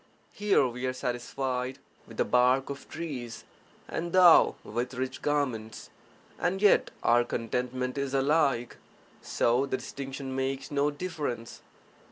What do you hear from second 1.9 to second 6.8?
with the bark of trees and thou with rich garments; (and